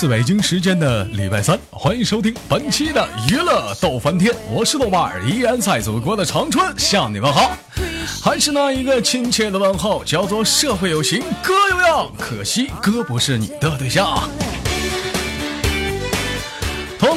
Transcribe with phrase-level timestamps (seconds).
[0.00, 7.54] 自北京时间的礼拜三，欢迎收听本期的娱乐逗翻天，我是豆瓣儿，依然在祖国的长春向你们好，
[8.24, 14.26] 还是那一个亲切的问候，叫做社会有型哥有样，可惜哥不是你的对象。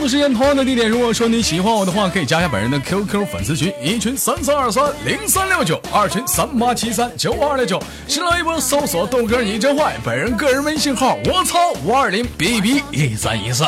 [0.08, 0.90] 时间，同样的地点。
[0.90, 7.82] 如果说你喜欢我的话，可以加一下本人的 QQ 粉丝群，一群三三二三零三六九，二群三八七三九二六九。
[8.08, 13.64] 新浪微博搜索豆哥你真坏，本人个人微信号我操五二零 B B 一三一四。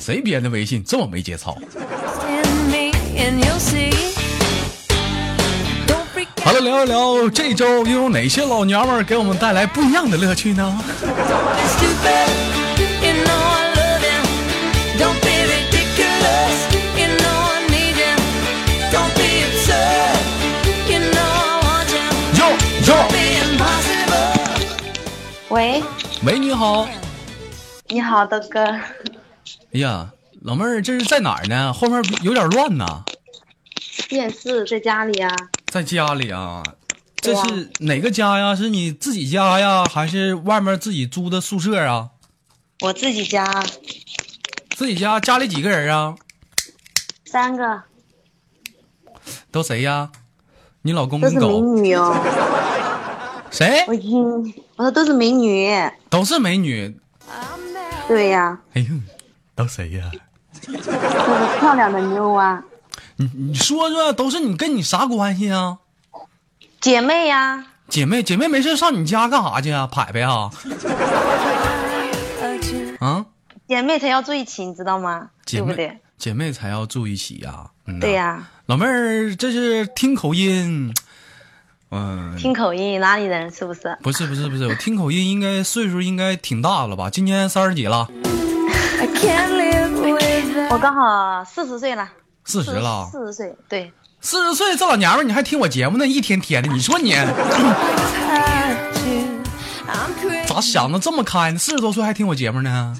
[0.00, 1.56] 谁编的微信这么没节操？
[6.44, 10.78] 好了，聊一聊这周又有哪些老娘们给我们带来不一样的乐趣呢？
[25.50, 25.82] 喂，
[26.24, 26.88] 喂，你好，
[27.86, 28.60] 你好，豆哥。
[28.64, 28.80] 哎
[29.78, 30.10] 呀，
[30.42, 31.72] 老妹儿，这是在哪儿呢？
[31.72, 33.04] 后面有点乱呐。
[34.08, 35.30] 电视在家里啊。
[35.66, 36.62] 在家里啊，
[37.16, 38.56] 这是哪个家呀？
[38.56, 42.10] 是你自己家呀，还是外面自己租的宿舍啊？
[42.80, 43.64] 我自己家。
[44.76, 46.16] 自己家，家里几个人啊？
[47.26, 47.82] 三个。
[49.52, 50.10] 都谁呀？
[50.82, 51.20] 你老公？
[51.20, 52.12] 都是美女哦。
[53.54, 53.84] 谁？
[53.86, 54.20] 我听，
[54.74, 55.72] 我说都是美女。
[56.10, 56.92] 都是美女。
[58.08, 58.58] 对呀。
[58.72, 58.96] 哎呦，
[59.54, 60.10] 都谁呀？
[60.66, 60.90] 都是
[61.60, 62.60] 漂亮的妞啊。
[63.14, 65.78] 你你说说，都是你跟你啥关系啊？
[66.80, 67.64] 姐妹呀。
[67.88, 69.86] 姐妹，姐妹没事上你家干啥去啊？
[69.86, 70.50] 拍拍啊？
[72.98, 73.26] 啊？
[73.68, 75.30] 姐妹才要住一起，你知道吗？
[75.46, 75.98] 姐妹，对对？
[76.18, 77.70] 姐妹才要住一起呀。
[77.86, 78.00] 嗯。
[78.00, 78.50] 对呀。
[78.66, 80.92] 老妹儿，这是听口音。
[81.96, 83.96] 嗯，听口音哪里人是不是？
[84.02, 87.08] 不是不是不是，我听口音应该岁数应该挺大了吧？
[87.08, 88.08] 今年三十几了？
[90.70, 92.10] 我刚好四十岁了。
[92.44, 93.08] 四十了？
[93.12, 93.92] 四十岁，对。
[94.20, 96.04] 四十岁这老娘们你还听我节目呢？
[96.04, 97.14] 一天天的，你说你
[100.46, 101.58] 咋想的这么开呢？
[101.58, 102.96] 四十多岁还听我节目呢？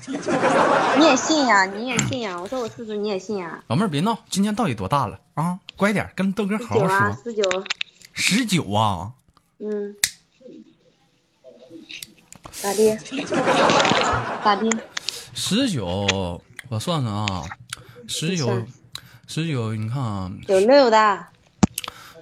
[0.98, 1.64] 你也信呀？
[1.64, 2.38] 你也信呀？
[2.40, 3.58] 我说我四十，你也信呀？
[3.66, 5.58] 老妹儿别闹，今年到底多大了啊？
[5.76, 7.16] 乖点，跟豆哥好好说。
[7.24, 7.42] 十九。
[8.14, 9.12] 十九啊，
[9.58, 9.94] 嗯，
[12.52, 12.96] 咋的？
[14.44, 14.70] 咋的？
[15.34, 15.84] 十九，
[16.68, 17.44] 我算算啊，
[18.06, 18.64] 十九，
[19.26, 21.26] 十九，你看啊，九六的，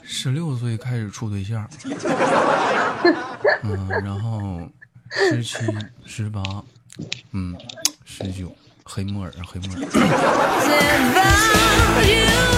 [0.03, 1.69] 十六岁开始处对象，
[3.63, 4.67] 嗯，然后
[5.11, 5.59] 十七、
[6.07, 6.43] 十八，
[7.33, 7.55] 嗯，
[8.05, 8.55] 十九，
[8.85, 9.81] 黑木耳，黑木耳，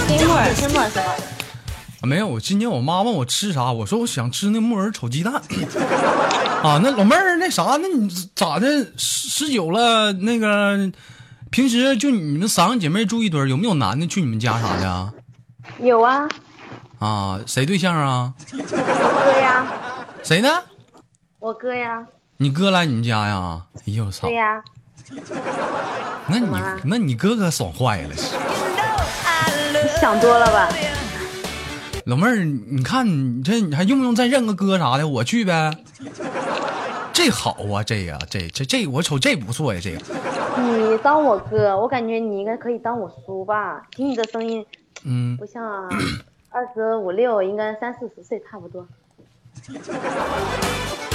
[0.07, 0.89] 黑木耳，黑木耳？
[2.05, 5.33] 没有，今天我妈问我吃啥，我说我想吃那木耳炒鸡蛋。
[5.33, 8.87] 啊，那老妹儿，那啥，那你咋的？
[8.97, 10.91] 十九了，那个
[11.49, 15.13] 平时就你们三个姐妹住一堆，有没有男的去你们家啥的？
[15.79, 16.27] 有啊。
[16.99, 18.33] 啊，谁对象啊？
[18.53, 19.67] 我哥呀。
[20.23, 20.49] 谁呢？
[21.39, 22.05] 我哥呀。
[22.37, 23.61] 你哥来你们家呀？
[23.79, 24.27] 哎呦我操！
[24.27, 24.61] 对呀。
[26.27, 26.47] 那你
[26.83, 28.09] 那你哥哥爽坏了。
[29.71, 30.69] 你想多了吧？
[32.05, 35.07] 老妹儿，你看你这你还用不用再认个哥啥的？
[35.07, 35.75] 我去呗。
[37.11, 39.97] 这好啊，这呀，这这这我瞅这不错呀，这个。
[40.61, 43.87] 你当我哥，我感觉你应该可以当我叔吧？
[43.89, 44.63] 听你的声音，
[45.03, 45.89] 嗯，不像
[46.51, 48.85] 二十五六，应该三四十岁差不多。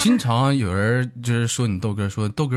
[0.00, 2.56] 经常有人就是说你豆哥，说豆哥，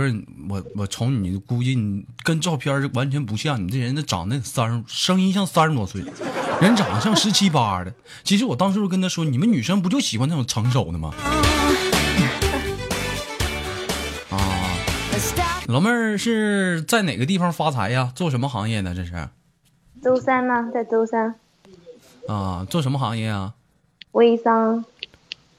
[0.50, 6.02] 我我瞅你估计你跟照片完全不像，你这人那长得三十，声音像三十多岁，
[6.62, 7.94] 人长得像十七八的。
[8.24, 11.14] 其实我当时就跟他说，你们女生不就喜欢那种成熟的吗？
[14.30, 14.40] 啊，
[15.68, 18.10] 老妹儿是在哪个地方发财呀？
[18.16, 18.96] 做什么行业呢？
[18.96, 19.28] 这是？
[20.02, 21.36] 舟山呢，在舟山。
[22.30, 23.54] 啊，做什么行业啊？
[24.14, 24.86] 微商。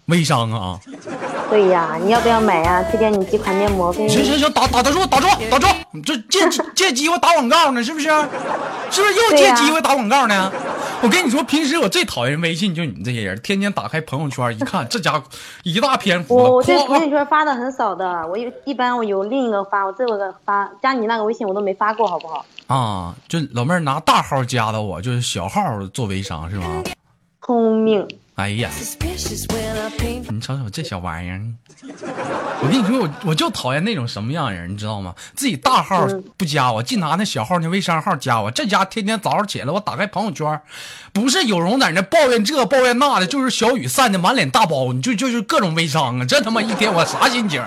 [0.06, 0.78] 微商啊，
[1.50, 2.82] 对呀，你要不要买呀？
[2.90, 3.92] 推荐你几款面膜。
[3.92, 5.66] 行行行，打打打住，打住，打住！
[5.92, 6.40] 你这借
[6.74, 8.08] 借机会打广告呢，是不是？
[8.90, 10.50] 是不是又借机会打广告呢？
[11.02, 15.22] 我跟你说，平时我最讨厌微信，就你们这些人，天天打开朋友圈一看，这家伙
[15.62, 16.34] 一大篇幅。
[16.34, 22.44] 我我这朋友圈发的很少的，我有一般我有另一个发，我这个发加你那个微信我都没发过，好不好？
[22.66, 25.60] 啊，就老妹儿拿大号加的我，就是小号
[25.92, 26.82] 做微商是吗？
[27.42, 28.06] 聪明。
[28.36, 28.68] 哎呀，
[30.28, 31.40] 你瞅瞅这小玩意儿！
[32.60, 35.14] 我跟你说，我我就讨厌那种什么样人，你知道吗？
[35.36, 36.04] 自己大号
[36.36, 38.50] 不加我，净拿那小号那微商号加我。
[38.50, 40.60] 这家天天早上起来，我打开朋友圈，
[41.12, 46.24] 不是有容在那抱怨这抱怨那的，就是小雨散的满脸大包，你就就是各种微商啊！
[46.24, 47.62] 这他妈一天我啥心情？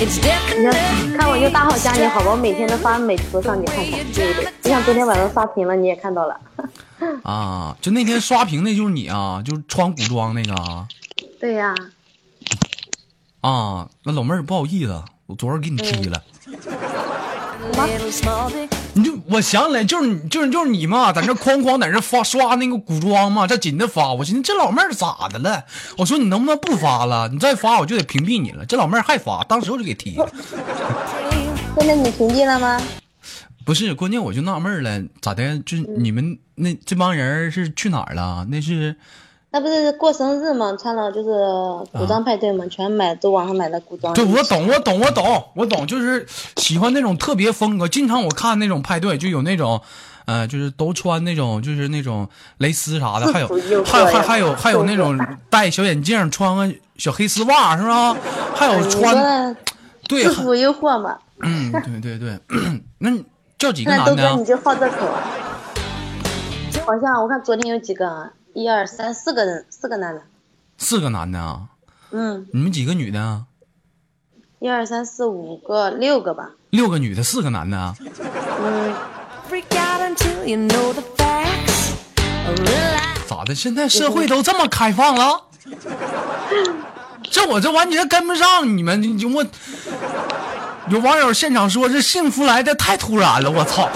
[0.00, 4.52] 你看看我就大号加你好吧，我每天都发美图上你看看，对不对？
[4.62, 6.40] 就像昨天晚上刷屏了，你也看到了。
[7.22, 10.88] 啊，就那天刷屏那就是你啊，就是穿古装那个啊。
[11.38, 11.74] 对呀。
[13.42, 16.22] 啊，那老妹儿不好意思，我昨儿给你踢了。
[18.94, 24.12] 你就我想起来，就是你，就是就是你嘛，在那哐哐在那发刷那个古装嘛，这紧着发。
[24.12, 25.64] 我寻思这老妹儿咋的了？
[25.96, 27.28] 我说你能不能不发了？
[27.28, 28.66] 你再发我就得屏蔽你了。
[28.66, 30.28] 这老妹儿还发，当时我就给踢了。
[31.78, 32.82] 现在你屏蔽了吗？
[33.64, 35.58] 不是，关键我就纳闷了，咋的？
[35.60, 38.44] 就你们那这帮人是去哪儿了？
[38.50, 38.96] 那是。
[39.52, 40.76] 那不是过生日嘛？
[40.78, 41.28] 穿了就是
[41.92, 44.14] 古装派对嘛，全买都网上买的古装。
[44.14, 46.24] 对，我懂，我懂，我懂，我懂，就是
[46.56, 47.88] 喜欢那种特别风格。
[47.88, 49.80] 经常我看那种派对，就有那种，
[50.26, 53.48] 呃，就是都穿那种，就是那种蕾丝啥的，还有，
[53.84, 55.18] 还还还有还有那种
[55.48, 58.16] 戴小眼镜，穿个小黑丝袜，是吧？
[58.54, 59.56] 还有穿，
[60.06, 61.18] 对，制服诱惑嘛。
[61.42, 62.38] 嗯，对对对。
[62.98, 63.10] 那
[63.58, 64.14] 叫几个男的？
[64.14, 65.08] 豆哥，你就好这口。
[66.86, 68.30] 好像我看昨天有几个。
[68.54, 70.22] 一二三四个人，四个男的，
[70.76, 71.62] 四个男的啊。
[72.10, 73.44] 嗯，你们几个女的？
[74.58, 76.50] 一二三四五个，六个吧。
[76.70, 77.94] 六个女的，四个男的。
[78.60, 78.94] 嗯。
[83.26, 83.54] 咋的？
[83.54, 85.44] 现在社会都这么开放了？
[87.30, 89.00] 这我这完全跟不上你们。
[89.32, 89.46] 我
[90.88, 93.88] 有网友现场说：“这幸福来的太突然了。”我操！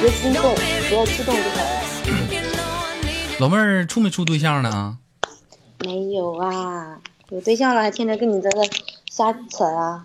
[0.00, 0.54] 别激动，
[0.88, 1.82] 不要激动就好了。
[3.38, 4.98] 老妹儿处没处对象呢？
[5.84, 6.98] 没有啊，
[7.28, 8.62] 有对象了还天天跟你在这
[9.10, 10.04] 瞎扯啊？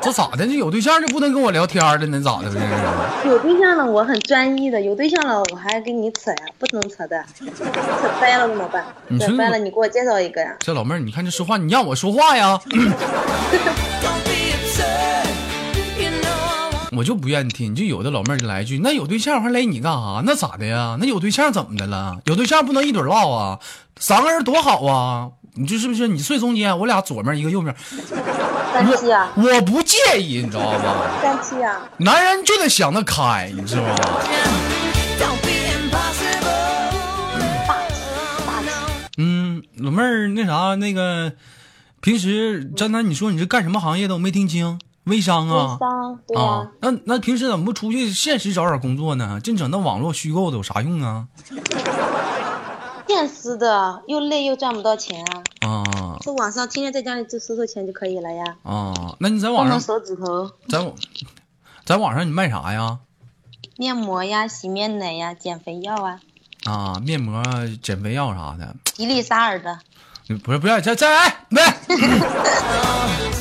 [0.00, 0.46] 这咋的？
[0.46, 1.96] 这有对象就不能跟我聊天了？
[2.06, 2.50] 那咋的？
[3.26, 4.80] 有对象了，我很专一的。
[4.80, 6.36] 有对象了，我还跟你扯呀？
[6.58, 7.54] 不能扯的，扯
[8.20, 8.84] 掰了怎么办？
[9.20, 10.56] 扯掰了，你给我介绍一个呀？
[10.60, 12.60] 这老妹儿，你看这说话，你让我说话呀？
[16.94, 20.22] 我就不愿意听，就有的老妹儿就来一句：“那有对象还来你干啥？
[20.26, 20.98] 那咋的呀？
[21.00, 22.18] 那有对象怎么的了？
[22.26, 23.58] 有对象不能一嘴唠啊！
[23.98, 25.30] 三个人多好啊！
[25.54, 26.06] 你这是不是？
[26.06, 27.74] 你睡中间，我俩左面一个右面。
[28.74, 29.32] 三七啊！
[29.36, 31.10] 我不介意，你知道吧？
[31.22, 31.80] 三七啊！
[31.96, 33.96] 男人就得想得开，你知道吗？
[39.16, 41.32] 嗯，老妹儿，那啥，那个
[42.00, 44.14] 平时张楠，你说你是干什么行业的？
[44.14, 44.78] 我没听清。
[45.04, 49.40] 微商啊，微商对啊，那那平时怎么不出去现实找点工作呢？
[49.42, 51.26] 净整那网络虚构的有啥用啊？
[53.08, 55.42] 现实的又累又赚不到钱啊！
[55.68, 58.56] 啊，在网上天天在家里就收收钱就可以了呀！
[58.62, 60.92] 啊，那你在网上手指头，在
[61.84, 63.00] 在网上你卖啥呀？
[63.76, 66.20] 面膜呀，洗面奶呀，减肥药啊。
[66.64, 67.42] 啊，面膜、
[67.82, 68.74] 减肥药啥的。
[68.96, 69.78] 伊丽莎尔的。
[70.42, 71.76] 不是，不要再再来，来。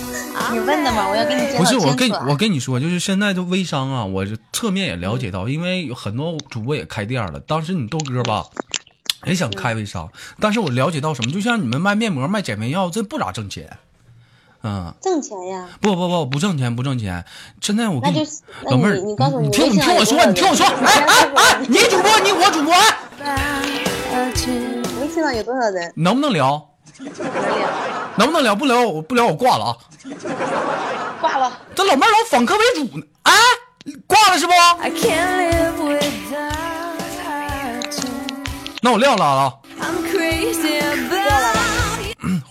[0.52, 1.08] 你问的吗？
[1.10, 7.40] 我要给你介绍不是我跟我跟你说，就是现在的微商啊，我侧面也了解到，因为有很多主播也开店了。
[7.40, 8.46] 当时你豆哥吧，
[9.26, 10.10] 也想开微商，
[10.40, 13.78] 但是我了解到什么，就像你们卖面膜、卖减肥药，这不咋挣钱。
[14.64, 15.70] 嗯，挣钱呀？
[15.80, 17.26] 不不不，不挣钱，不挣钱。
[17.62, 18.24] 现在我跟你
[18.66, 22.74] 老妹儿，你告诉你听你听我说，你听我说，哎哎哎，你主播，你我主播。
[25.02, 25.92] 微信上有多少人？
[25.96, 26.71] 能不能聊？
[28.18, 28.56] 能不能聊？
[28.56, 29.78] 不聊，我不聊，我挂了啊！
[31.20, 31.60] 挂了。
[31.74, 33.06] 这老妹儿老访客为主呢。
[33.24, 33.34] 哎，
[34.08, 34.54] 挂了是不？
[38.82, 39.54] 那我撂了啊。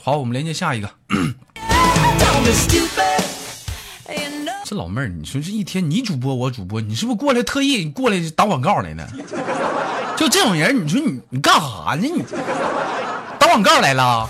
[0.02, 0.88] 好，我们连接下一个。
[4.64, 9.06] 这老妹儿，你说这一天你主播我主播，你是不是过来特意过来打广告来呢？
[10.16, 12.02] 就这种人，你说你你干啥呢？
[12.02, 12.38] 你打
[13.50, 14.28] 广告来了？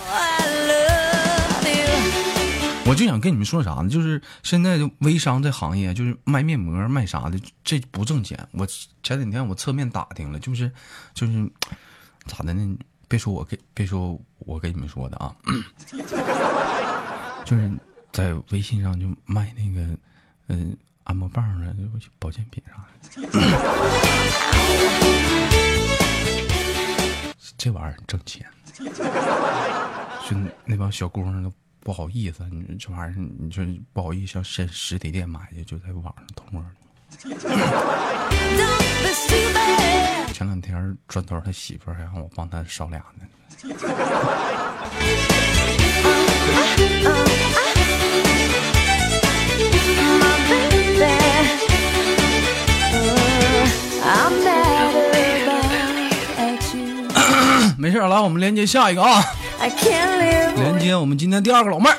[2.87, 3.91] 我就想跟你们说啥呢？
[3.91, 8.49] 就是现在就微商这行业，就是卖面膜、卖啥的，这不挣钱。
[8.53, 8.67] 我
[9.03, 10.73] 前几天我侧面打听了，就是，
[11.12, 11.50] 就是
[12.25, 12.79] 咋的呢？
[13.09, 15.37] 别说我给，别说我给你们说的啊，
[17.45, 17.71] 就是
[18.12, 19.87] 在微信上就卖那个，
[20.49, 20.75] 嗯，
[21.05, 21.75] 按摩棒啊，
[22.19, 22.73] 保健品啥
[23.21, 23.29] 的，
[27.59, 28.47] 这玩意儿挣钱。
[30.29, 31.53] 就那帮小姑娘都。
[31.83, 36.62] 不好意思，你这玩意儿，你说不好意思，上实实体店买去，就在网上偷摸。
[40.35, 43.25] 前两天砖头他媳妇还让我帮他烧俩呢。
[57.80, 59.25] 没事，来，我们连接下一个啊。
[60.54, 61.96] 连接我们今天第二个老妹儿。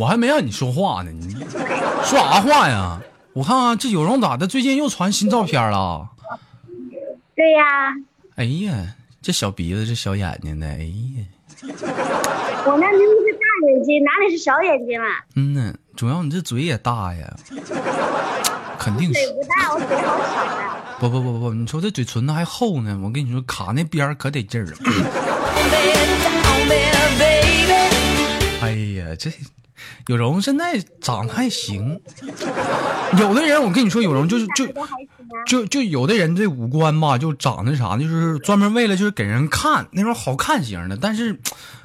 [0.00, 1.27] 我还没让你说话呢，你
[2.04, 3.00] 说啥话呀？
[3.34, 4.46] 我看看这有容咋的？
[4.46, 6.08] 最近又传新照片了？
[7.36, 7.94] 对呀。
[8.34, 11.24] 哎呀，这小鼻子，这小眼睛的，哎呀。
[12.66, 15.06] 我那明明是大眼睛，哪里是小眼睛了？
[15.36, 17.36] 嗯呢，主要你这嘴也大呀。
[18.78, 19.14] 肯定是。
[19.14, 20.60] 嘴不大，我嘴好小的。
[20.98, 24.66] 不不不不不，你说这嘴唇子还厚呢，我跟你说卡那边可得劲儿。
[28.60, 29.30] 哎呀，这。
[30.06, 32.00] 有容现在长得还行，
[33.18, 34.66] 有的人我跟你说，有容就是就
[35.46, 41.38] 就就有的人这五官吧，就长得啥，就是专门为了就是给人看那种好看型的，但是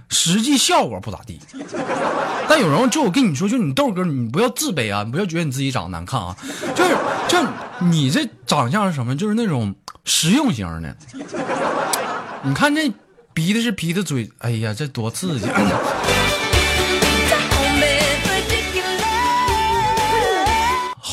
[0.10, 1.40] 实际效果不咋地。
[2.48, 6.36] 但有容就我跟你说，就你豆哥，你不要自卑啊，你不要觉得你自己长得难看啊，
[6.76, 6.96] 就是
[7.28, 7.38] 就
[7.86, 9.74] 你这长相是什么，就是那种
[10.06, 10.96] 实用型的。
[12.44, 12.92] 你看这
[13.34, 15.48] 鼻子是鼻子嘴，哎呀，这多刺激！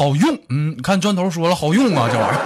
[0.01, 2.41] 好用，嗯，看砖头说了好用啊， 这玩意儿。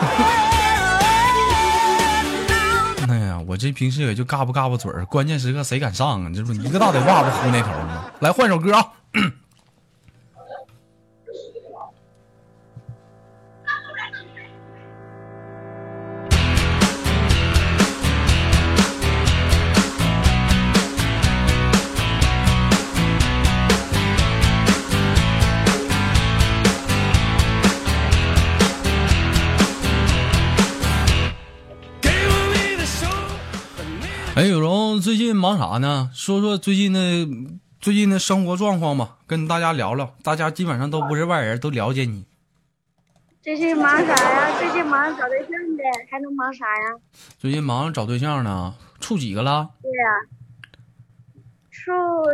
[3.15, 6.31] 哎呀，我这平时也就嘎巴嘎巴嘴儿，关键时刻谁敢上啊？
[6.35, 8.07] 这不一个大嘴巴子呼那头吗？
[8.19, 8.85] 来换首歌啊。
[35.55, 36.11] 最近忙啥呢？
[36.13, 37.01] 说说最近的
[37.81, 40.13] 最近的生活状况吧，跟大家聊聊。
[40.25, 42.25] 大家基本上都不是外人，都了解你。
[43.41, 44.59] 最近忙啥呀？
[44.59, 46.97] 最近忙找对象呗，还能忙啥呀？
[47.39, 49.69] 最近忙着找对象呢，处几个了？
[49.81, 50.07] 对呀，
[51.71, 51.93] 处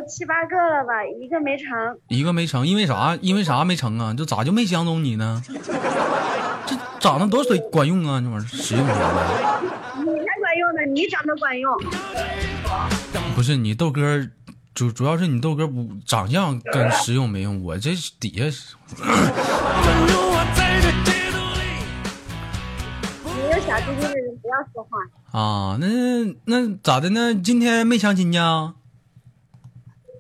[0.09, 1.67] 七八个了吧，一个没成。
[2.09, 3.19] 一个没成，因为啥？
[3.21, 4.15] 因为啥没成啊？
[4.15, 5.43] 就咋就没相中你呢？
[6.65, 8.95] 这长得多管用啊，这玩意儿实用的。
[10.07, 10.17] 用
[10.81, 11.73] 的你长得管用，
[13.35, 14.27] 不是你豆哥，
[14.75, 18.45] 主主要是你豆哥不长相跟实用没用，我这底下。
[23.25, 24.99] 你有小弟弟的人不要说话
[25.39, 25.77] 啊！
[25.81, 25.87] 那
[26.45, 27.35] 那咋的呢？
[27.35, 28.75] 今天没相亲呢？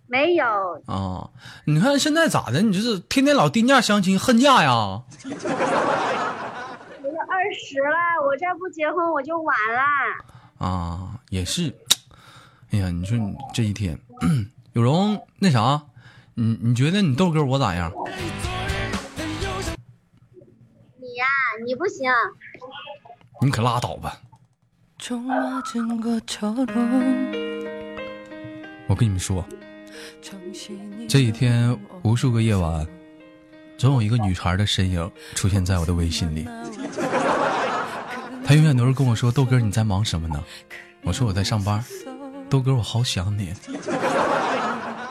[0.07, 0.45] 没有
[0.87, 1.31] 啊！
[1.65, 2.61] 你看现在咋的？
[2.61, 4.71] 你就是天天老低价相亲，恨嫁呀？
[4.75, 5.03] 我
[7.03, 9.81] 都二十了，我再不结婚我就晚了。
[10.61, 11.75] 啊，也是。
[12.71, 13.99] 哎呀，你说你这一天，
[14.75, 15.83] 有容那啥，
[16.35, 17.91] 你你觉得你豆哥我咋样？
[20.99, 21.27] 你呀，
[21.65, 22.13] 你不行。
[23.41, 24.21] 你可拉倒吧。
[28.87, 29.43] 我跟你们说，
[31.09, 32.87] 这几天无数个夜晚，
[33.79, 36.47] 总有一个女孩的身影出现在我的微信里。
[38.51, 40.43] 他永远都是跟我说：“豆哥，你在忙什么呢？”
[41.07, 41.85] 我说：“我在上班。”
[42.51, 43.55] 豆哥，我好想你。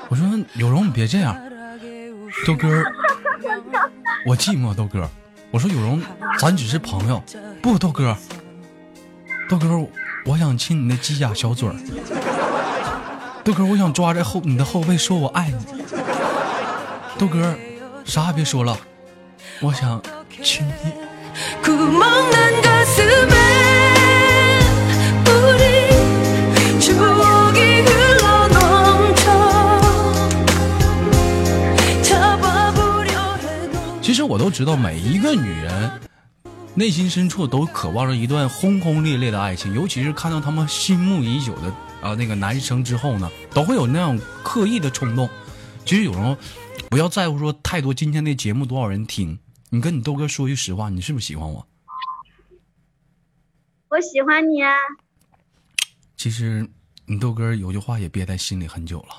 [0.09, 0.27] 我说
[0.59, 1.33] ：“有容，你别这样。”
[2.45, 2.67] 豆哥，
[4.25, 4.73] 我寂寞。
[4.75, 5.09] 豆哥，
[5.51, 6.01] 我说：“有容，
[6.37, 7.23] 咱只是朋友。”
[7.63, 8.13] 不，豆哥，
[9.49, 9.87] 豆哥，
[10.25, 11.75] 我想亲你的鸡甲小嘴儿。
[13.45, 15.65] 豆哥，我想抓在后你的后背，说我爱你。
[17.17, 17.55] 豆哥，
[18.03, 18.77] 啥也别说了，
[19.61, 20.03] 我想
[20.43, 20.91] 亲你。
[34.01, 35.91] 其实我都知道，每一个女人
[36.73, 45.29] 内心深处都渴望着一段轰轰烈烈的爱情，尤其是看到他们心目已久的啊那个男生之后呢，都会有那样刻意的冲动。
[45.85, 46.35] 其实有时候
[46.89, 49.37] 不要在乎说太多，今天的节目多少人听。
[49.69, 51.65] 你跟你豆哥说句实话，你是不是喜欢我？
[53.89, 54.71] 我喜欢你啊。
[56.15, 56.67] 其实
[57.05, 59.15] 你豆哥有句话也憋在心里很久了。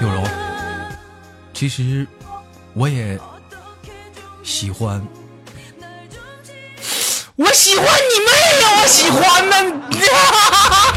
[0.00, 0.24] 有容，
[1.52, 2.06] 其实
[2.74, 3.18] 我也
[4.44, 5.04] 喜欢。
[7.34, 8.30] 我喜欢你妹
[8.62, 8.80] 呀！
[8.80, 9.56] 我喜欢呢。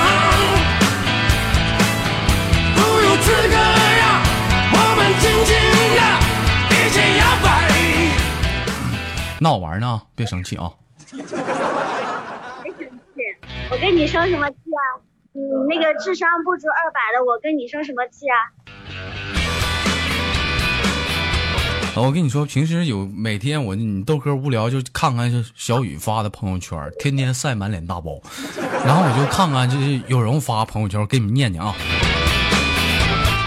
[9.48, 10.70] 玩呢，别生气啊。
[11.10, 13.20] 别生气，
[13.70, 15.00] 我跟你生什么气啊？
[15.32, 18.36] 你那个智商不足二百的，我跟你生什么气啊？
[21.96, 28.20] 我跟你说，平时有每天我你豆哥无聊就看看小雨发的朋友圈，天天晒满脸大包，
[28.84, 31.74] 然后我就看看就是有人发朋友圈，给你们念念啊。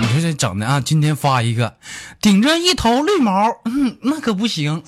[0.01, 1.77] 你说这整的啊，今天发一个，
[2.21, 4.83] 顶着一头绿毛，嗯，那可不行。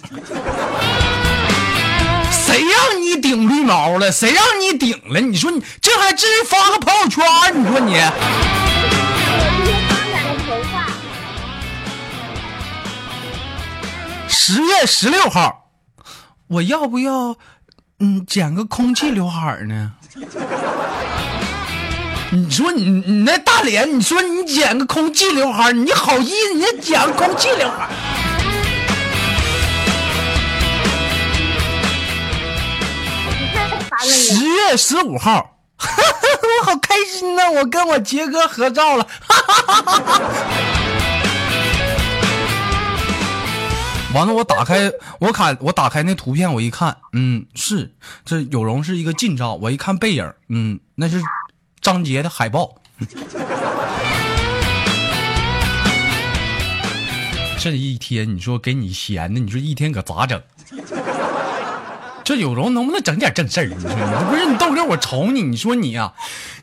[2.86, 4.12] 让你顶绿毛了？
[4.12, 5.20] 谁让你顶了？
[5.20, 7.24] 你说你这还至于发个朋友圈？
[7.54, 8.00] 你说你。
[14.28, 15.72] 十月十六号，
[16.48, 17.36] 我要不要
[18.00, 19.94] 嗯剪个空气刘海呢？
[22.32, 26.54] 你说你你那大脸，你说你剪个空气刘海，你好意思？
[26.54, 27.90] 你剪个空气刘海？
[34.00, 37.50] 十月十五号， 我好开心呐！
[37.52, 39.08] 我跟我杰哥合照了。
[44.14, 51.22] 完了，我打开，我看我打开那图片，我一看，嗯，是这有容是一个近照，我一看背影，嗯，那是
[51.82, 52.76] 张杰的海报。
[57.60, 60.42] 这一天，你说给你闲的，你说一天可咋整？
[62.26, 63.66] 这有容能不能整点正事儿？
[63.68, 66.12] 你说你不是你豆哥，我瞅你，你说你啊，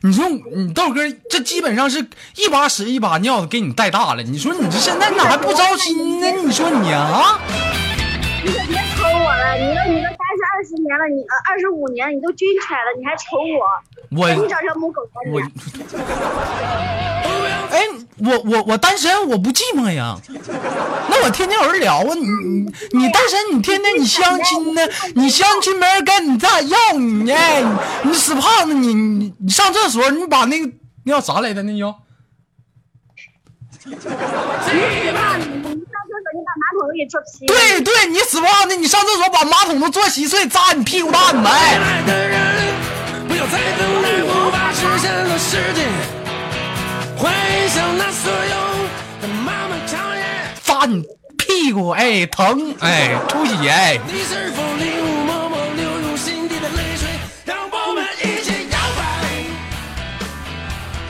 [0.01, 4.21] 你说你豆哥这基本上是一把屎一把尿的给你带大了。
[4.23, 6.29] 你说你这现在咋还不着心呢？
[6.45, 7.39] 你说你啊？
[8.43, 10.12] 你可别瞅我了，你都你这
[10.63, 13.67] 二十年了，你呃二十五年你都均彩了，你还瞅我？
[14.17, 14.37] 我你
[14.79, 15.41] 母狗我。
[17.69, 17.81] 哎，
[18.19, 20.15] 我我我单身，我不寂寞呀。
[21.09, 24.81] 那我天天有人聊啊，你你你单身，你天天你相亲呢？
[25.15, 27.35] 你相亲没人跟你，咋要你呢？
[28.05, 30.71] 你死胖子，你你你上厕所，你把那个
[31.03, 31.61] 那叫啥来着？
[31.63, 31.99] 那叫。
[36.33, 37.45] 你，把马桶都给坐稀。
[37.45, 41.49] 对对，你死胖子，你上厕所把马桶都坐稀碎，扎你屁股蛋子。
[50.63, 51.03] 扎你
[51.37, 53.99] 屁股，哎，疼，哎，出血，哎。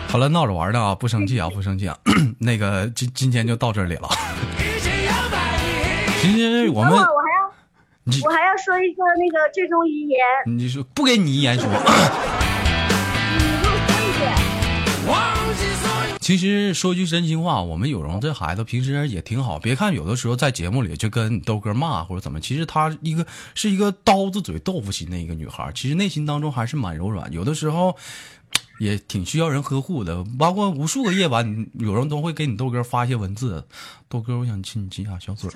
[0.09, 1.97] 好了，闹着玩的啊，不生气啊，不生气啊。
[2.37, 4.07] 那个今今天就到这里了。
[6.23, 7.11] 今天我们我还要
[8.23, 10.17] 我还要说一个那个最终遗言。
[10.45, 11.67] 你说不给你遗言说。
[16.21, 19.59] 其实说句真心话，我们有容这孩子平时也挺好。
[19.59, 27.29] 别看有的时候在节目里就跟豆哥骂或者怎么，其实她一个是一个刀子嘴豆腐心的一个女孩，其实内心当中还是蛮柔软。
[27.33, 27.97] 有的时候
[28.83, 30.23] 也挺需要人呵护的。
[30.37, 33.65] 包括无数个夜晚，有人都会给你豆哥发一些文字
[34.09, 35.49] ：“豆哥，我想亲你几下小嘴。”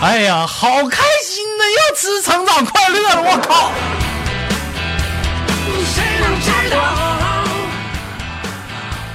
[0.00, 1.64] 哎呀，好开心呐！
[1.74, 3.72] 又吃成长快乐了，我靠！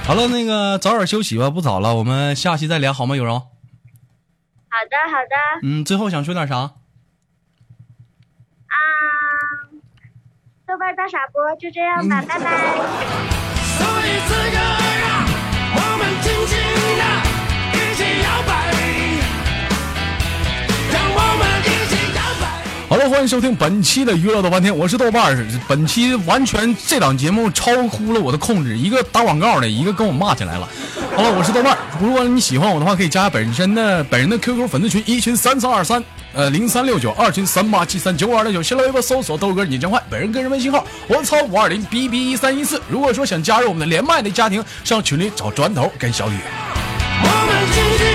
[0.06, 3.16] 好了，那个早点休息吧，不早了，我们下期再聊好吗？
[3.16, 3.53] 有容。
[4.84, 5.34] 好的，好的。
[5.62, 6.56] 嗯，最后想说点啥？
[6.56, 6.68] 啊，
[10.66, 12.50] 豆瓣大傻波，就这样吧，拜拜。
[22.86, 25.46] 好了，欢迎收听本期的娱乐豆瓣天，我是豆瓣儿。
[25.66, 30.68] 本期完全这档节目超乎了我的控制，一个打广告的，一个跟我骂起来了。
[31.16, 31.78] 好了，我是豆瓣儿。
[31.98, 36.02] 如果你喜欢我的话，可以加本身的本人的 QQ 粉丝群，一群三三二三
[36.34, 42.80] 呃零三六九，二群三八七三九五二六九，新浪微博搜索豆哥你真坏，本人个人微信号我操五二零 B B 一三一四。
[42.88, 46.36] 如果说想加入我们的连麦的家庭，上群里找砖头跟小雨。
[47.22, 48.13] 我们